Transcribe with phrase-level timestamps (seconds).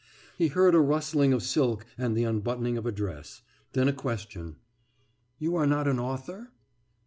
[0.35, 4.55] He heard a rustling of silk and the unbuttoning of a dress, then a question:
[5.37, 6.49] »You are not an author?